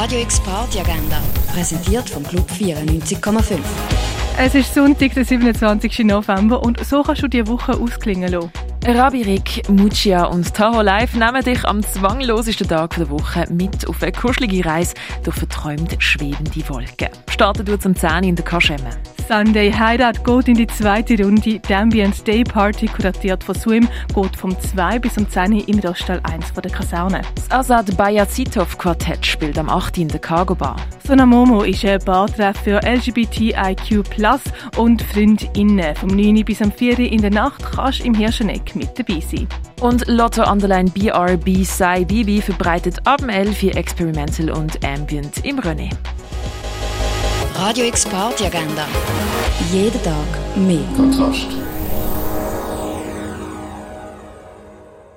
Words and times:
Radio 0.00 0.20
X 0.20 0.40
Party 0.40 0.80
Agenda, 0.80 1.20
präsentiert 1.52 2.08
vom 2.08 2.22
Club 2.22 2.50
94,5. 2.50 3.58
Es 4.38 4.54
ist 4.54 4.72
Sonntag, 4.72 5.12
der 5.12 5.26
27. 5.26 6.06
November 6.06 6.62
und 6.62 6.82
so 6.82 7.02
kannst 7.02 7.22
du 7.22 7.28
die 7.28 7.46
Woche 7.46 7.74
ausklingen 7.74 8.32
lassen. 8.32 8.50
Rabirik, 8.86 9.68
Muccia 9.68 10.24
und 10.24 10.54
Tahoe 10.54 10.82
Live 10.82 11.14
nehmen 11.14 11.44
dich 11.44 11.66
am 11.66 11.82
zwanglosesten 11.82 12.66
Tag 12.66 12.96
der 12.96 13.10
Woche 13.10 13.44
mit 13.50 13.86
auf 13.86 14.02
eine 14.02 14.10
kuschelige 14.10 14.64
Reise 14.64 14.94
durch 15.22 15.36
verträumt 15.36 15.96
schwebende 15.98 16.66
Wolken. 16.68 17.10
Starten 17.30 17.66
du 17.66 17.78
zum 17.78 17.94
10 17.94 18.24
in 18.24 18.36
der 18.36 18.44
Kaschemme. 18.44 18.90
Sunday 19.28 19.72
Hideout 19.72 20.24
geht 20.24 20.48
in 20.48 20.56
die 20.56 20.66
zweite 20.66 21.22
Runde. 21.22 21.60
Die 21.60 21.74
Ambient 21.74 22.26
Day 22.26 22.42
Party, 22.42 22.88
kuratiert 22.88 23.44
von 23.44 23.54
Swim, 23.54 23.88
geht 24.12 24.34
vom 24.34 24.58
2 24.58 24.98
bis 24.98 25.16
um 25.18 25.28
10 25.28 25.52
Uhr 25.52 25.68
im 25.68 25.78
Roststall 25.78 26.20
1 26.24 26.46
von 26.50 26.62
der 26.62 26.72
Kaserne. 26.72 27.22
Das 27.36 27.50
Azad 27.50 27.96
Bayazitov 27.96 28.76
Quartett 28.76 29.24
spielt 29.24 29.56
am 29.56 29.68
8. 29.68 29.98
in 29.98 30.08
der 30.08 30.18
Cargo 30.18 30.56
Bar. 30.56 30.74
Sonamomo 31.06 31.62
ist 31.62 31.84
ein 31.84 32.00
Bartreff 32.04 32.56
für 32.58 32.80
LGBTIQ 32.82 34.04
und 34.76 35.02
FreundInnen. 35.02 35.94
Vom 35.94 36.08
9 36.08 36.44
bis 36.44 36.60
am 36.60 36.72
4 36.72 36.98
in 36.98 37.22
der 37.22 37.30
Nacht 37.30 37.62
kannst 37.72 38.00
du 38.00 38.06
im 38.06 38.14
Hirscheneck 38.14 38.69
mit 38.74 38.98
dabei 38.98 39.20
sein. 39.20 39.48
Und 39.80 40.06
Lotto 40.08 40.50
Underline 40.50 40.90
BRB 40.90 41.64
Sai 41.64 42.04
Bibi 42.04 42.40
verbreitet 42.40 42.98
ab 43.04 43.22
11 43.26 43.62
Experimental 43.74 44.50
und 44.50 44.84
Ambient 44.84 45.44
im 45.44 45.58
René. 45.60 45.90
Radio 47.56 47.84
X 47.84 48.06
Party 48.06 48.46
Agenda. 48.46 48.86
Jeden 49.72 50.02
Tag 50.02 50.14
mehr. 50.56 50.80
Kontrast. 50.96 51.48